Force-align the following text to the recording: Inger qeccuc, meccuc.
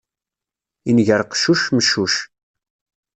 Inger 0.89 1.21
qeccuc, 1.29 1.63
meccuc. 1.75 2.15